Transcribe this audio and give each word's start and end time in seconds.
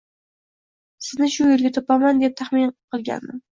Seni 1.09 1.29
shu 1.35 1.51
yo`lda 1.51 1.73
topaman, 1.77 2.25
deb 2.25 2.35
tahmin 2.43 2.75
qilgandim 2.75 3.47